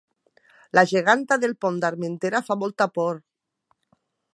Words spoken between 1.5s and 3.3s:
Pont d'Armentera fa molta por